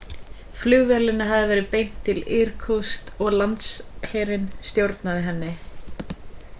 flugvélinni 0.59 1.27
hafði 1.31 1.49
verið 1.51 1.67
beint 1.73 1.99
til 2.07 2.23
irkutsk 2.37 3.11
og 3.27 3.37
landsherinn 3.41 4.49
stjórnaði 4.71 5.25
henni 5.29 5.53